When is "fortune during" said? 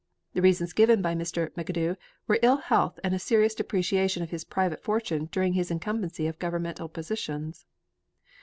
4.83-5.53